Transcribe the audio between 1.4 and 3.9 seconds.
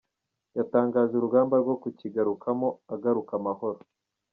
rwo kukigarukamo, agaruka amahoro.